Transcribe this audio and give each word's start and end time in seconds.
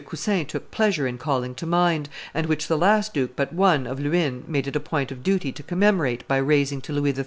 Cousin 0.03 0.47
took 0.47 0.71
pleasure 0.71 1.05
in 1.05 1.19
calling 1.19 1.53
to 1.53 1.67
mind, 1.67 2.09
and 2.33 2.47
which 2.47 2.67
the 2.67 2.75
last 2.75 3.13
duke 3.13 3.35
but 3.35 3.53
one 3.53 3.85
of 3.85 3.99
Luynes 3.99 4.47
made 4.47 4.65
it 4.65 4.75
a 4.75 4.79
point 4.79 5.11
of 5.11 5.21
duty 5.21 5.51
to 5.51 5.61
commemorate 5.61 6.27
by 6.27 6.37
raising 6.37 6.81
to 6.81 6.91
Louis 6.91 7.13
XIII. 7.13 7.19